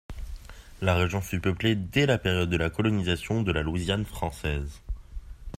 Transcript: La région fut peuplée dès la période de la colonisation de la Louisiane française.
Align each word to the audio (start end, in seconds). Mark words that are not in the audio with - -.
La 0.81 0.95
région 0.95 1.21
fut 1.21 1.39
peuplée 1.39 1.75
dès 1.75 2.07
la 2.07 2.17
période 2.17 2.49
de 2.49 2.57
la 2.57 2.71
colonisation 2.71 3.43
de 3.43 3.51
la 3.51 3.61
Louisiane 3.61 4.03
française. 4.07 4.81